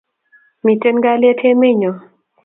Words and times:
Miten 0.65 0.95
kalyet 1.03 1.41
emet 1.49 1.75
nyon 1.79 1.97